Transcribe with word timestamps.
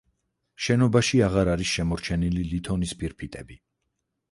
შენობაში 0.67 1.21
აღარ 1.25 1.51
არის 1.57 1.75
შემორჩენილი 1.75 2.47
ლითონის 2.55 2.97
ფირფიტები. 3.03 3.63